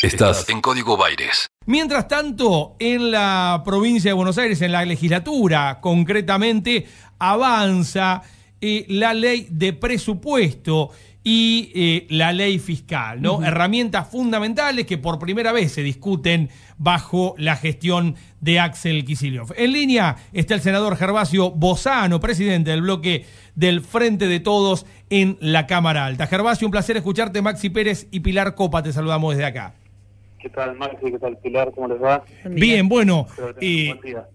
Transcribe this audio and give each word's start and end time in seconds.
Estás 0.00 0.48
en 0.48 0.60
Código 0.60 0.96
Baires. 0.96 1.48
Mientras 1.66 2.06
tanto, 2.06 2.76
en 2.78 3.10
la 3.10 3.62
provincia 3.64 4.10
de 4.10 4.14
Buenos 4.14 4.38
Aires, 4.38 4.62
en 4.62 4.70
la 4.70 4.84
legislatura, 4.84 5.80
concretamente, 5.80 6.86
avanza 7.18 8.22
eh, 8.60 8.86
la 8.88 9.12
ley 9.12 9.48
de 9.50 9.72
presupuesto 9.72 10.90
y 11.24 11.72
eh, 11.74 12.06
la 12.10 12.32
ley 12.32 12.60
fiscal, 12.60 13.20
¿no? 13.20 13.42
Herramientas 13.42 14.06
fundamentales 14.08 14.86
que 14.86 14.98
por 14.98 15.18
primera 15.18 15.50
vez 15.50 15.72
se 15.72 15.82
discuten 15.82 16.48
bajo 16.76 17.34
la 17.36 17.56
gestión 17.56 18.14
de 18.40 18.60
Axel 18.60 19.04
Kicillof. 19.04 19.50
En 19.56 19.72
línea 19.72 20.14
está 20.32 20.54
el 20.54 20.60
senador 20.60 20.96
Gervasio 20.96 21.50
Bozano, 21.50 22.20
presidente 22.20 22.70
del 22.70 22.82
bloque 22.82 23.26
del 23.56 23.80
Frente 23.80 24.28
de 24.28 24.38
Todos 24.38 24.86
en 25.10 25.38
la 25.40 25.66
Cámara 25.66 26.06
Alta. 26.06 26.28
Gervasio, 26.28 26.68
un 26.68 26.72
placer 26.72 26.96
escucharte. 26.96 27.42
Maxi 27.42 27.68
Pérez 27.68 28.06
y 28.12 28.20
Pilar 28.20 28.54
Copa, 28.54 28.84
te 28.84 28.92
saludamos 28.92 29.34
desde 29.34 29.46
acá. 29.46 29.74
¿Qué 30.38 30.48
tal, 30.50 30.76
Maxi? 30.76 31.10
¿Qué 31.10 31.18
tal, 31.18 31.36
Pilar? 31.38 31.72
¿Cómo 31.74 31.88
les 31.88 32.00
va? 32.00 32.24
Bien, 32.44 32.88
bueno, 32.88 33.26
eh, 33.60 33.94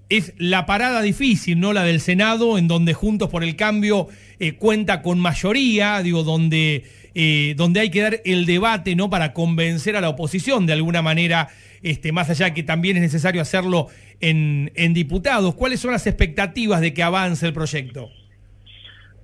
es 0.09 0.33
la 0.37 0.65
parada 0.65 1.01
difícil, 1.01 1.59
¿no? 1.59 1.71
La 1.71 1.83
del 1.83 2.01
Senado, 2.01 2.57
en 2.57 2.67
donde 2.67 2.93
Juntos 2.93 3.29
por 3.29 3.43
el 3.43 3.55
Cambio 3.55 4.07
eh, 4.39 4.55
cuenta 4.55 5.01
con 5.01 5.19
mayoría, 5.19 6.01
digo, 6.03 6.23
donde, 6.23 6.83
eh, 7.15 7.53
donde 7.55 7.79
hay 7.79 7.89
que 7.89 8.01
dar 8.01 8.21
el 8.25 8.45
debate, 8.45 8.97
¿no? 8.97 9.09
Para 9.09 9.31
convencer 9.31 9.95
a 9.95 10.01
la 10.01 10.09
oposición 10.09 10.65
de 10.65 10.73
alguna 10.73 11.01
manera, 11.01 11.47
este, 11.83 12.11
más 12.11 12.29
allá 12.29 12.53
que 12.53 12.63
también 12.63 12.97
es 12.97 13.03
necesario 13.03 13.41
hacerlo 13.41 13.87
en, 14.19 14.71
en 14.75 14.93
diputados. 14.93 15.55
¿Cuáles 15.55 15.79
son 15.79 15.91
las 15.91 16.05
expectativas 16.05 16.81
de 16.81 16.93
que 16.93 17.01
avance 17.01 17.45
el 17.45 17.53
proyecto? 17.53 18.09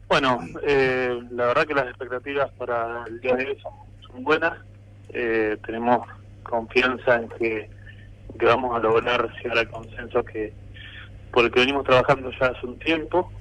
Bueno, 0.08 0.40
eh, 0.66 1.20
la 1.32 1.48
verdad 1.48 1.66
que 1.68 1.74
las 1.74 1.88
expectativas 1.88 2.50
para 2.58 3.04
el 3.08 3.20
día 3.20 3.36
de 3.36 3.48
hoy 3.48 3.58
son, 3.62 3.74
son 4.08 4.24
buenas. 4.24 4.54
Eh, 5.12 5.58
tenemos 5.66 6.08
confianza 6.50 7.16
en 7.16 7.30
que, 7.30 7.70
que 8.40 8.46
vamos 8.46 8.76
a 8.76 8.80
lograr 8.80 9.30
llegar 9.44 9.60
al 9.60 9.70
consenso 9.70 10.24
que 10.24 10.54
por 11.32 11.46
el 11.46 11.52
que 11.52 11.60
venimos 11.62 11.84
trabajando 11.86 12.32
ya 12.40 12.48
hace 12.48 12.66
un 12.66 12.78
tiempo. 12.80 13.32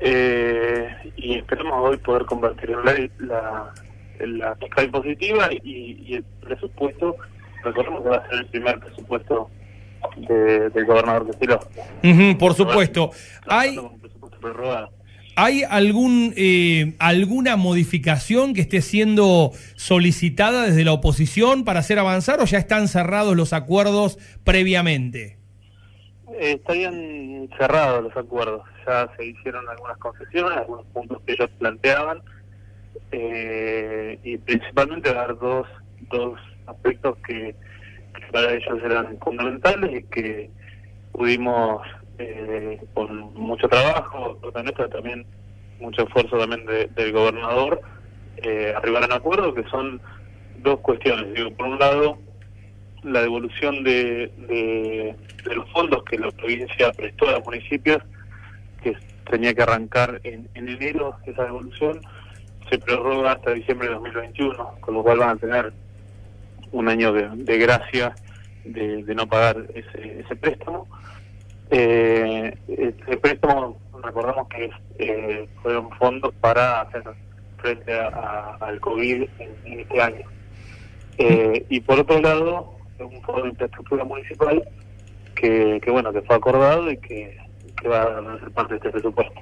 Eh, 0.00 0.88
y 1.16 1.38
esperamos 1.38 1.74
hoy 1.88 1.96
poder 1.98 2.24
convertir 2.24 2.70
en 2.70 2.84
ley 2.84 3.10
la, 3.18 3.72
la 4.18 4.56
fiscal 4.56 4.90
positiva 4.90 5.48
y, 5.52 6.02
y 6.06 6.14
el 6.16 6.24
presupuesto. 6.40 7.16
Recordemos 7.62 8.02
que 8.02 8.08
va 8.08 8.16
a 8.16 8.28
ser 8.28 8.38
el 8.40 8.46
primer 8.46 8.80
presupuesto 8.80 9.48
de- 10.16 10.70
del 10.70 10.84
gobernador 10.84 11.26
de 11.26 11.32
Silo. 11.34 11.60
Ujú, 12.02 12.36
por 12.38 12.54
supuesto. 12.54 13.10
Hay, 13.46 13.78
Un 13.78 14.00
presupuesto 14.00 14.38
prorrogado. 14.40 14.90
¿Hay 15.36 15.62
algún, 15.62 16.34
eh, 16.36 16.94
alguna 16.98 17.56
modificación 17.56 18.54
que 18.54 18.62
esté 18.62 18.82
siendo 18.82 19.52
solicitada 19.76 20.64
desde 20.64 20.84
la 20.84 20.92
oposición 20.92 21.64
para 21.64 21.80
hacer 21.80 21.98
avanzar 21.98 22.40
o 22.40 22.44
ya 22.44 22.58
están 22.58 22.88
cerrados 22.88 23.36
los 23.36 23.52
acuerdos 23.52 24.18
previamente? 24.44 25.38
Estarían 26.38 27.48
cerrados 27.58 28.04
los 28.04 28.16
acuerdos. 28.16 28.62
Ya 28.86 29.08
se 29.16 29.26
hicieron 29.26 29.68
algunas 29.68 29.96
concesiones, 29.98 30.58
algunos 30.58 30.86
puntos 30.86 31.22
que 31.24 31.32
ellos 31.32 31.50
planteaban, 31.58 32.20
eh, 33.12 34.18
y 34.22 34.38
principalmente 34.38 35.12
dar 35.12 35.38
dos, 35.38 35.66
dos 36.10 36.38
aspectos 36.66 37.16
que 37.26 37.54
para 38.32 38.54
ellos 38.54 38.82
eran 38.84 39.18
fundamentales 39.18 40.00
y 40.00 40.02
que 40.04 40.50
pudimos, 41.12 41.82
eh, 42.18 42.80
con 42.94 43.34
mucho 43.34 43.68
trabajo, 43.68 44.38
también 44.88 45.24
mucho 45.80 46.02
esfuerzo 46.02 46.38
también 46.38 46.64
de- 46.66 46.86
del 46.88 47.12
gobernador, 47.12 47.80
eh, 48.36 48.72
arribar 48.76 49.04
acuerdo 49.12 49.52
que 49.54 49.64
son 49.64 50.00
dos 50.58 50.80
cuestiones. 50.80 51.34
Digo, 51.34 51.50
por 51.52 51.66
un 51.66 51.78
lado, 51.78 52.18
la 53.02 53.20
devolución 53.22 53.82
de, 53.82 54.30
de, 54.48 55.16
los 55.54 55.68
fondos 55.70 56.04
que 56.04 56.18
la 56.18 56.30
provincia 56.30 56.92
prestó 56.92 57.28
a 57.28 57.32
los 57.32 57.44
municipios, 57.44 57.98
que 58.82 58.96
tenía 59.30 59.54
que 59.54 59.62
arrancar 59.62 60.20
en, 60.24 60.48
en 60.54 60.68
enero, 60.68 61.16
esa 61.26 61.44
devolución 61.44 62.00
se 62.70 62.78
prorroga 62.78 63.32
hasta 63.32 63.52
diciembre 63.52 63.88
de 63.88 63.94
2021, 63.94 64.76
con 64.80 64.94
lo 64.94 65.02
cual 65.02 65.18
van 65.18 65.30
a 65.30 65.36
tener 65.36 65.72
un 66.70 66.88
año 66.88 67.12
de, 67.12 67.28
de 67.28 67.58
gracia 67.58 68.14
de, 68.64 69.02
de 69.02 69.14
no 69.14 69.26
pagar 69.26 69.56
ese, 69.74 70.20
ese 70.20 70.36
préstamo. 70.36 70.86
Eh, 71.74 72.54
ese 72.68 73.16
préstamo, 73.16 73.78
recordamos 74.04 74.46
que 74.48 74.68
eh, 74.98 75.48
fueron 75.62 75.90
fondos 75.98 76.34
para 76.40 76.82
hacer 76.82 77.02
frente 77.56 77.92
a- 77.94 78.08
a- 78.08 78.56
al 78.60 78.78
COVID 78.80 79.22
en, 79.38 79.50
en 79.72 79.80
este 79.80 80.00
año. 80.02 80.26
Eh, 81.18 81.64
y 81.70 81.80
por 81.80 81.98
otro 82.00 82.20
lado, 82.20 82.74
un 82.98 83.22
fondo 83.22 83.44
de 83.44 83.48
infraestructura 83.50 84.04
municipal 84.04 84.62
que, 85.34 85.80
que 85.82 85.90
bueno, 85.90 86.12
que 86.12 86.20
fue 86.22 86.36
acordado 86.36 86.90
y 86.90 86.98
que, 86.98 87.38
que 87.80 87.88
va 87.88 88.02
a 88.02 88.38
ser 88.40 88.50
parte 88.50 88.74
de 88.74 88.76
este 88.78 88.90
presupuesto. 88.90 89.32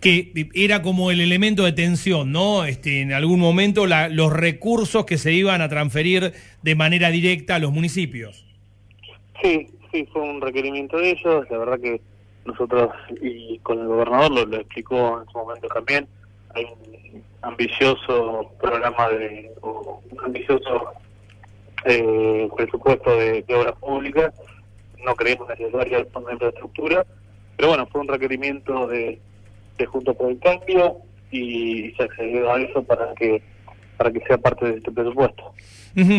Que 0.00 0.48
era 0.54 0.80
como 0.80 1.10
el 1.10 1.20
elemento 1.20 1.64
de 1.64 1.72
tensión, 1.72 2.32
¿no? 2.32 2.64
Este, 2.64 3.02
en 3.02 3.12
algún 3.12 3.38
momento 3.38 3.86
la- 3.86 4.08
los 4.08 4.32
recursos 4.32 5.04
que 5.04 5.18
se 5.18 5.32
iban 5.32 5.60
a 5.60 5.68
transferir 5.68 6.32
de 6.62 6.74
manera 6.74 7.10
directa 7.10 7.56
a 7.56 7.58
los 7.58 7.70
municipios. 7.70 8.46
Sí, 9.42 9.68
sí, 9.94 10.08
fue 10.12 10.22
un 10.22 10.40
requerimiento 10.40 10.98
de 10.98 11.10
ellos. 11.10 11.46
La 11.50 11.58
verdad 11.58 11.80
que 11.80 12.00
nosotros, 12.44 12.90
y 13.22 13.58
con 13.60 13.80
el 13.80 13.86
gobernador 13.86 14.48
lo, 14.48 14.56
explicó 14.56 15.20
en 15.20 15.28
su 15.30 15.38
momento 15.38 15.68
también, 15.68 16.08
hay 16.54 16.64
un 16.64 17.22
ambicioso 17.42 18.50
programa 18.60 19.08
de, 19.10 19.52
o 19.60 20.02
un 20.10 20.24
ambicioso 20.24 20.92
eh, 21.84 22.48
presupuesto 22.56 23.16
de, 23.16 23.42
de 23.42 23.54
obras 23.54 23.74
públicas. 23.76 24.34
No 25.04 25.14
creemos 25.14 25.48
necesario 25.48 25.98
el 25.98 26.06
fondo 26.06 26.28
de 26.28 26.34
infraestructura, 26.34 27.06
pero 27.56 27.68
bueno, 27.68 27.86
fue 27.86 28.00
un 28.00 28.08
requerimiento 28.08 28.86
de, 28.88 29.20
de 29.78 29.86
Juntos 29.86 30.16
por 30.16 30.30
el 30.30 30.38
Cambio 30.40 30.96
y 31.30 31.92
se 31.96 32.04
accedió 32.04 32.52
a 32.52 32.60
eso 32.60 32.82
para 32.82 33.14
que 33.14 33.42
para 33.96 34.12
que 34.12 34.20
sea 34.20 34.38
parte 34.38 34.66
de 34.66 34.76
este 34.78 34.90
presupuesto. 34.90 35.54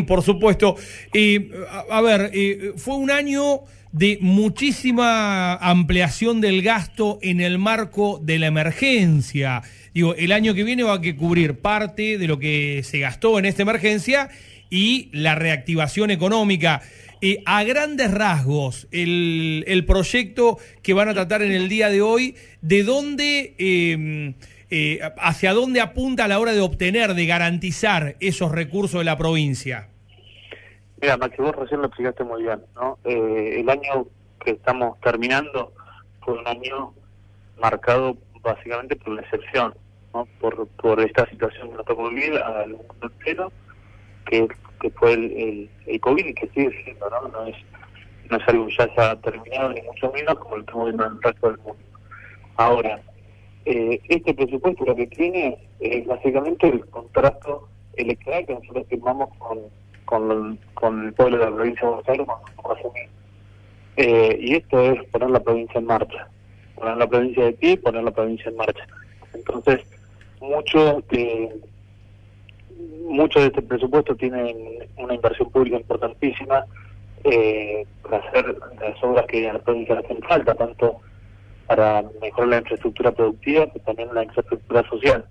Por 0.07 0.21
supuesto. 0.21 0.75
Eh, 1.13 1.51
a, 1.89 2.01
ver, 2.01 2.31
fue 2.77 2.95
un 2.95 3.11
año 3.11 3.61
de 3.91 4.17
muchísima 4.19 5.55
ampliación 5.55 6.41
del 6.41 6.61
gasto 6.61 7.17
en 7.21 7.39
el 7.39 7.57
marco 7.57 8.19
de 8.21 8.39
la 8.39 8.47
emergencia. 8.47 9.61
Digo, 9.93 10.15
el 10.15 10.33
año 10.33 10.53
que 10.53 10.65
viene 10.65 10.83
va 10.83 10.95
a 10.95 11.01
cubrir 11.17 11.59
parte 11.59 12.17
de 12.17 12.27
lo 12.27 12.37
que 12.37 12.81
se 12.83 12.99
gastó 12.99 13.39
en 13.39 13.45
esta 13.45 13.61
emergencia 13.61 14.29
y 14.69 15.09
la 15.13 15.35
reactivación 15.35 16.11
económica. 16.11 16.81
Eh, 17.21 17.41
a 17.45 17.63
grandes 17.63 18.11
rasgos, 18.11 18.89
el, 18.91 19.63
el 19.67 19.85
proyecto 19.85 20.57
que 20.83 20.93
van 20.93 21.07
a 21.07 21.13
tratar 21.13 21.41
en 21.41 21.53
el 21.53 21.69
día 21.69 21.89
de 21.89 22.01
hoy, 22.01 22.35
¿de 22.61 22.83
dónde, 22.83 24.35
eh, 24.69 24.99
hacia 25.17 25.53
dónde 25.53 25.81
apunta 25.81 26.25
a 26.25 26.27
la 26.27 26.39
hora 26.39 26.53
de 26.53 26.61
obtener, 26.61 27.13
de 27.13 27.25
garantizar 27.25 28.15
esos 28.19 28.51
recursos 28.51 28.99
de 28.99 29.05
la 29.05 29.17
provincia? 29.17 29.89
Mira, 31.01 31.17
Maxi, 31.17 31.41
vos 31.41 31.55
recién 31.55 31.81
lo 31.81 31.87
explicaste 31.87 32.23
muy 32.23 32.43
bien, 32.43 32.61
¿no? 32.75 32.97
Eh, 33.03 33.57
el 33.59 33.69
año 33.69 34.07
que 34.43 34.51
estamos 34.51 34.99
terminando 35.01 35.73
fue 36.21 36.39
un 36.39 36.47
año 36.47 36.93
marcado 37.61 38.17
básicamente 38.41 38.95
por 38.95 39.13
la 39.13 39.21
excepción, 39.21 39.73
¿no? 40.13 40.27
Por, 40.39 40.67
por 40.67 40.99
esta 41.01 41.29
situación 41.29 41.69
que 41.69 41.75
nos 41.75 41.85
tocó 41.85 42.09
vivir 42.09 42.37
al 42.37 42.69
mundo 42.69 42.95
entero, 43.01 43.51
que, 44.25 44.47
que 44.81 44.89
fue 44.91 45.13
el, 45.13 45.31
el, 45.31 45.69
el 45.87 45.99
COVID 45.99 46.25
y 46.25 46.33
que 46.33 46.47
sigue 46.49 46.83
siendo, 46.83 47.09
¿no? 47.09 47.27
No 47.27 47.45
es, 47.45 47.55
no 48.29 48.37
es 48.37 48.47
algo 48.47 48.67
que 48.67 48.75
ya 48.77 48.93
se 48.95 49.01
ha 49.01 49.15
terminado, 49.17 49.73
ni 49.73 49.81
mucho 49.81 50.11
menos 50.11 50.35
como 50.39 50.55
lo 50.55 50.61
estamos 50.61 50.85
viendo 50.85 51.05
en 51.05 51.11
el 51.11 51.21
resto 51.21 51.47
del 51.47 51.57
mundo. 51.57 51.83
Ahora, 52.55 53.01
eh, 53.65 53.99
este 54.09 54.33
presupuesto 54.33 54.85
lo 54.85 54.95
que 54.95 55.07
tiene 55.07 55.57
es 55.79 56.05
básicamente 56.05 56.67
el 56.67 56.85
contrato 56.87 57.67
electoral 57.95 58.45
que 58.45 58.53
nosotros 58.53 58.85
firmamos 58.87 59.29
con, 59.37 60.59
con, 60.73 61.05
el 61.05 61.13
pueblo 61.13 61.39
de 61.39 61.45
la 61.45 61.55
provincia 61.55 61.81
de 61.81 61.87
Buenos 61.87 62.09
Aires 62.09 62.27
cuando. 62.55 62.91
Eh, 63.97 64.37
y 64.39 64.55
esto 64.55 64.79
es 64.91 65.03
poner 65.09 65.31
la 65.31 65.39
provincia 65.39 65.79
en 65.79 65.85
marcha, 65.85 66.27
poner 66.75 66.97
la 66.97 67.07
provincia 67.07 67.45
de 67.45 67.53
pie 67.53 67.77
poner 67.77 68.03
la 68.03 68.11
provincia 68.11 68.49
en 68.49 68.57
marcha. 68.57 68.85
Entonces, 69.33 69.81
mucho 70.41 71.01
de, 71.09 71.55
mucho 73.07 73.39
de 73.39 73.47
este 73.47 73.61
presupuesto 73.61 74.15
tiene 74.15 74.87
una 74.97 75.15
inversión 75.15 75.49
pública 75.49 75.77
importantísima 75.77 76.65
eh, 77.23 77.85
para 78.03 78.17
hacer 78.17 78.55
las 78.79 79.03
obras 79.03 79.25
que 79.25 79.49
a 79.49 79.53
la 79.53 79.59
provincia 79.59 79.95
le 79.95 80.01
hacen 80.01 80.21
falta, 80.21 80.53
tanto 80.53 80.99
para 81.67 82.03
mejorar 82.21 82.49
la 82.49 82.57
infraestructura 82.57 83.11
productiva, 83.11 83.67
pero 83.67 83.85
también 83.85 84.09
la 84.13 84.23
infraestructura 84.23 84.87
social. 84.89 85.25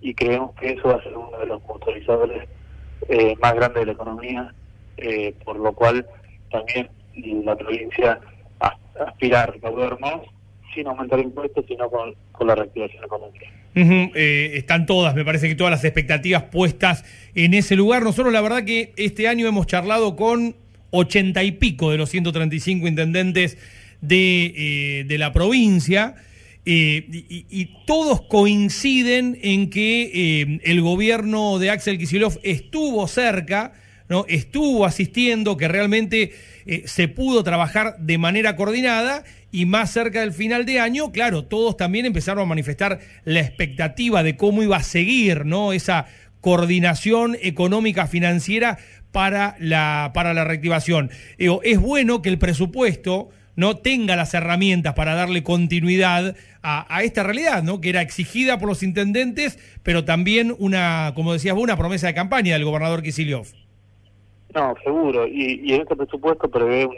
Y 0.00 0.14
creemos 0.14 0.54
que 0.56 0.70
eso 0.70 0.88
va 0.88 0.94
a 0.94 1.02
ser 1.02 1.16
uno 1.16 1.38
de 1.38 1.46
los 1.46 1.62
motorizadores 1.62 2.48
eh, 3.08 3.34
más 3.40 3.54
grandes 3.54 3.80
de 3.80 3.86
la 3.86 3.92
economía, 3.92 4.54
eh, 4.96 5.34
por 5.44 5.58
lo 5.58 5.72
cual 5.72 6.06
también 6.50 6.88
la 7.44 7.56
provincia 7.56 8.20
aspira 9.00 9.42
a 9.42 9.46
recaudar 9.46 9.98
más 10.00 10.20
sin 10.74 10.86
aumentar 10.86 11.18
impuestos, 11.20 11.64
sino 11.66 11.88
con, 11.88 12.14
la 12.46 12.54
reactivación 12.54 13.04
económica. 13.04 13.46
Eh, 13.74 14.52
están 14.54 14.86
todas, 14.86 15.14
me 15.14 15.24
parece 15.24 15.48
que 15.48 15.54
todas 15.54 15.70
las 15.70 15.84
expectativas 15.84 16.44
puestas 16.44 17.04
en 17.34 17.54
ese 17.54 17.76
lugar. 17.76 18.02
Nosotros 18.02 18.32
la 18.32 18.40
verdad 18.40 18.64
que 18.64 18.92
este 18.96 19.28
año 19.28 19.46
hemos 19.46 19.66
charlado 19.66 20.16
con 20.16 20.56
ochenta 20.90 21.42
y 21.42 21.52
pico 21.52 21.90
de 21.90 21.98
los 21.98 22.10
135 22.10 22.86
intendentes 22.86 23.58
de, 24.00 24.54
eh, 25.00 25.04
de 25.04 25.18
la 25.18 25.32
provincia. 25.32 26.14
eh, 26.64 27.06
y, 27.48 27.70
todos 27.86 28.20
coinciden 28.22 29.38
en 29.42 29.70
que 29.70 30.10
eh, 30.12 30.60
el 30.64 30.82
gobierno 30.82 31.58
de 31.58 31.70
Axel 31.70 31.96
Kicillof 31.96 32.36
estuvo 32.42 33.08
cerca, 33.08 33.72
¿no? 34.10 34.26
estuvo 34.28 34.84
asistiendo, 34.84 35.56
que 35.56 35.68
realmente 35.68 36.32
se 36.84 37.08
pudo 37.08 37.42
trabajar 37.42 37.96
de 37.98 38.18
manera 38.18 38.54
coordinada 38.54 39.24
y 39.50 39.64
más 39.64 39.90
cerca 39.90 40.20
del 40.20 40.34
final 40.34 40.66
de 40.66 40.80
año, 40.80 41.12
claro, 41.12 41.46
todos 41.46 41.78
también 41.78 42.04
empezaron 42.04 42.42
a 42.42 42.46
manifestar 42.46 43.00
la 43.24 43.40
expectativa 43.40 44.22
de 44.22 44.36
cómo 44.36 44.62
iba 44.62 44.76
a 44.76 44.82
seguir 44.82 45.46
¿no? 45.46 45.72
esa 45.72 46.04
coordinación 46.42 47.38
económica 47.40 48.06
financiera 48.06 48.76
para 49.12 49.56
la, 49.58 50.10
para 50.12 50.34
la 50.34 50.44
reactivación. 50.44 51.10
Es 51.38 51.78
bueno 51.78 52.20
que 52.20 52.28
el 52.28 52.38
presupuesto 52.38 53.30
no 53.58 53.76
tenga 53.76 54.14
las 54.14 54.34
herramientas 54.34 54.94
para 54.94 55.16
darle 55.16 55.42
continuidad 55.42 56.36
a, 56.62 56.96
a, 56.96 57.02
esta 57.02 57.24
realidad, 57.24 57.64
¿no? 57.64 57.80
Que 57.80 57.88
era 57.88 58.02
exigida 58.02 58.56
por 58.60 58.68
los 58.68 58.84
intendentes, 58.84 59.58
pero 59.82 60.04
también 60.04 60.54
una, 60.60 61.10
como 61.16 61.32
decías 61.32 61.56
vos, 61.56 61.64
una 61.64 61.76
promesa 61.76 62.06
de 62.06 62.14
campaña 62.14 62.52
del 62.52 62.64
gobernador 62.64 63.02
Kicillof. 63.02 63.52
No, 64.54 64.76
seguro. 64.84 65.26
Y, 65.26 65.60
y 65.64 65.74
en 65.74 65.80
este 65.80 65.96
presupuesto 65.96 66.48
prevé 66.48 66.86
un, 66.86 66.94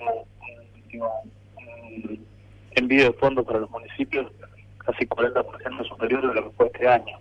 digo, 0.92 1.10
un 1.56 2.26
envío 2.72 3.04
de 3.04 3.12
fondos 3.14 3.46
para 3.46 3.60
los 3.60 3.70
municipios 3.70 4.30
casi 4.76 5.06
40% 5.06 5.88
superior 5.88 6.28
de 6.28 6.34
lo 6.42 6.50
que 6.50 6.56
fue 6.58 6.66
este 6.66 6.86
año. 6.86 7.18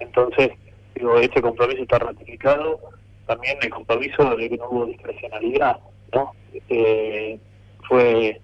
Entonces, 0.00 0.52
digo, 0.94 1.18
este 1.18 1.42
compromiso 1.42 1.82
está 1.82 1.98
ratificado. 1.98 2.80
También 3.26 3.58
el 3.60 3.68
compromiso 3.68 4.34
de 4.34 4.48
que 4.48 4.56
no 4.56 4.70
hubo 4.70 4.86
discrecionalidad, 4.86 5.76
¿no? 6.14 6.32
Eh, 6.70 7.38
fue 7.86 8.40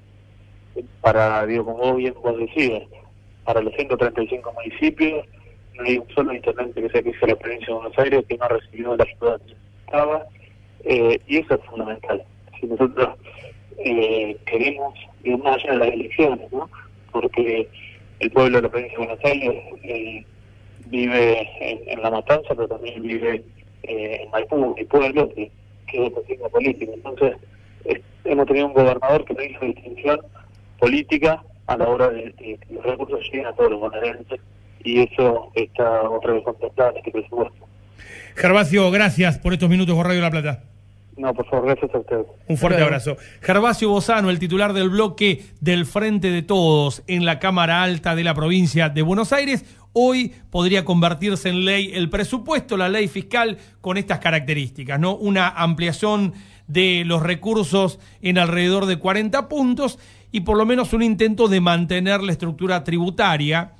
para, 1.01 1.47
digo, 1.47 1.65
como 1.65 1.79
vos 1.79 1.97
bien 1.97 2.15
vos 2.23 2.35
para 3.45 3.61
los 3.61 3.75
135 3.75 4.53
municipios, 4.53 5.27
no 5.75 5.85
hay 5.85 5.99
un 5.99 6.09
solo 6.15 6.33
intendente 6.33 6.81
que 6.81 6.89
sea 6.89 7.03
que 7.03 7.11
hizo 7.11 7.27
la 7.27 7.37
provincia 7.37 7.67
de 7.69 7.75
Buenos 7.75 7.99
Aires 7.99 8.25
que 8.29 8.39
no 8.39 8.49
recibió 8.49 8.97
la 8.97 9.05
ayuda 9.05 9.39
que 9.39 9.55
necesitaba, 9.55 10.27
eh, 10.85 11.21
y 11.27 11.39
eso 11.39 11.55
es 11.55 11.65
fundamental. 11.65 12.25
Si 12.59 12.67
nosotros 12.67 13.09
eh, 13.79 14.37
queremos 14.47 14.95
ir 15.25 15.39
más 15.39 15.57
allá 15.57 15.73
de 15.73 15.79
las 15.79 15.89
elecciones, 15.89 16.53
¿no? 16.53 16.71
Porque 17.13 17.69
el 18.21 18.31
pueblo 18.31 18.57
de 18.57 18.63
la 18.63 18.69
provincia 18.69 18.99
de 18.99 19.05
Buenos 19.05 19.25
Aires 19.25 19.63
eh, 19.83 20.25
vive 20.87 21.51
en, 21.61 22.03
La 22.03 22.11
Matanza, 22.11 22.49
pero 22.55 22.69
también 22.69 23.03
vive 23.03 23.45
eh, 23.83 24.21
en 24.23 24.31
Maipú, 24.31 24.75
mi 24.77 24.85
pueblo, 24.85 25.29
que, 25.35 25.51
que 25.87 26.07
es 26.07 26.13
otro 26.13 26.25
signo 26.25 26.49
político. 26.49 26.93
Entonces, 26.95 27.37
hemos 28.25 28.47
tenido 28.47 28.67
un 28.67 28.73
gobernador 28.73 29.25
que 29.25 29.35
no 29.35 29.43
hizo 29.43 29.65
distinción 29.65 30.21
política 30.85 31.43
a 31.67 31.77
la 31.77 31.89
hora 31.89 32.11
de, 32.11 32.35
que 32.35 32.59
los 32.71 32.85
recursos 32.85 33.21
lleguen 33.25 33.47
a 33.47 33.53
todos 33.55 33.71
los 33.71 33.81
bonaerenses 33.81 34.39
y 34.83 35.01
eso 35.01 35.51
está 35.55 36.03
otra 36.11 36.35
vez 36.35 36.45
contemplado 36.45 36.91
en 36.91 36.97
este 36.99 37.11
presupuesto. 37.11 37.67
Gervasio, 38.37 38.91
gracias 38.91 39.39
por 39.39 39.55
estos 39.55 39.71
minutos 39.71 39.95
con 39.95 40.05
Radio 40.05 40.21
La 40.21 40.31
Plata. 40.31 40.65
No, 41.17 41.33
por 41.33 41.47
favor, 41.49 41.67
gracias 41.67 41.95
a 41.95 41.99
ustedes. 41.99 42.27
Un 42.49 42.57
fuerte 42.59 42.83
abrazo. 42.83 43.17
Gervasio 43.41 43.89
Bozano, 43.89 44.31
el 44.31 44.39
titular 44.39 44.73
del 44.73 44.91
bloque 44.91 45.45
del 45.61 45.87
Frente 45.87 46.31
de 46.31 46.43
Todos 46.43 47.03
en 47.07 47.25
la 47.25 47.39
Cámara 47.39 47.83
Alta 47.83 48.15
de 48.15 48.25
la 48.25 48.35
provincia 48.35 48.89
de 48.89 49.01
Buenos 49.03 49.33
Aires. 49.33 49.65
Hoy 49.93 50.35
podría 50.51 50.85
convertirse 50.85 51.49
en 51.49 51.65
ley 51.65 51.93
el 51.95 52.11
presupuesto, 52.11 52.77
la 52.77 52.89
ley 52.89 53.07
fiscal, 53.07 53.59
con 53.81 53.97
estas 53.97 54.19
características, 54.19 54.99
¿no? 54.99 55.15
Una 55.15 55.49
ampliación 55.49 56.35
de 56.67 57.05
los 57.07 57.23
recursos 57.23 58.01
en 58.21 58.39
alrededor 58.39 58.87
de 58.87 58.99
40 58.99 59.49
puntos 59.49 59.99
y 60.35 60.41
por 60.41 60.59
lo 60.59 60.67
menos 60.67 60.93
un 60.93 61.05
intento 61.05 61.47
de 61.47 61.61
mantener 61.61 62.21
la 62.21 62.33
estructura 62.33 62.83
tributaria 62.83 63.75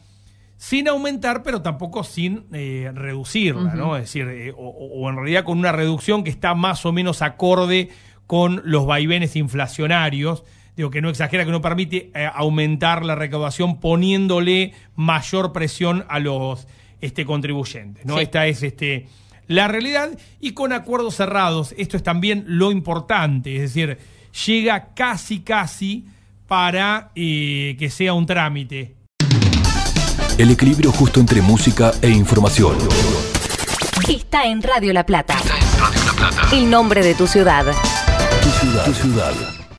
sin 0.57 0.87
aumentar, 0.87 1.43
pero 1.43 1.63
tampoco 1.63 2.05
sin 2.05 2.45
eh, 2.53 2.93
reducirla, 2.95 3.63
uh 3.63 3.67
-huh. 3.71 3.75
¿no? 3.75 3.97
Es 3.97 4.03
decir, 4.03 4.29
eh, 4.29 4.53
o, 4.57 4.69
o, 4.69 5.11
en 5.11 5.17
realidad 5.17 5.43
con 5.43 5.59
una 5.59 5.73
reducción 5.73 6.23
que 6.23 6.31
está 6.31 6.55
más 6.55 6.87
o 6.87 6.93
menos 6.93 7.23
acorde 7.23 7.89
con 8.29 8.63
los 8.65 8.87
vaivenes 8.87 9.35
inflacionarios, 9.35 10.45
digo 10.77 10.91
que 10.91 11.03
no 11.03 11.11
exagera, 11.11 11.45
que 11.45 11.51
no 11.51 11.61
permite 11.61 12.13
eh, 12.15 12.31
aumentar 12.33 13.05
la 13.05 13.17
recaudación 13.17 13.81
poniéndole 13.81 14.75
mayor 14.95 15.53
presión 15.53 16.05
a 16.09 16.21
los 16.21 16.69
este, 17.01 17.25
contribuyentes, 17.25 18.07
¿no? 18.07 18.19
Sí. 18.19 18.23
Esta 18.23 18.47
es 18.47 18.63
este 18.63 19.09
la 19.49 19.67
realidad 19.67 20.17
y 20.41 20.53
con 20.53 20.73
acuerdos 20.73 21.17
cerrados, 21.17 21.75
esto 21.77 21.97
es 21.97 22.05
también 22.05 22.45
lo 22.47 22.71
importante, 22.71 23.57
es 23.57 23.75
decir, 23.75 23.99
llega 24.47 24.95
casi 24.95 25.41
casi 25.41 26.07
para 26.55 27.11
eh, 27.17 27.75
que 27.81 27.91
sea 27.91 28.13
un 28.13 28.27
trámite. 28.27 28.95
El 30.39 30.53
equilibrio 30.53 30.93
justo 30.93 31.19
entre 31.19 31.43
música 31.43 31.91
e 32.01 32.09
información. 32.09 32.79
Está 34.09 34.45
en 34.45 34.63
Radio 34.63 34.93
La 34.93 35.05
Plata. 35.05 35.35
Está 35.35 35.57
en 35.57 35.81
Radio 35.81 36.05
La 36.07 36.13
Plata. 36.13 36.57
El 36.57 36.71
nombre 36.71 37.03
de 37.03 37.17
tu 37.17 37.27
ciudad. 37.27 37.65
Tu 38.41 38.51
ciudad. 38.51 38.85
Tu 38.85 38.95
ciudad. 38.95 39.64